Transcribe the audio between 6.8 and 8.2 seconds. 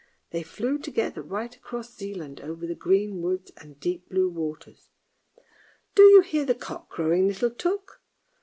crowing, little Tuk?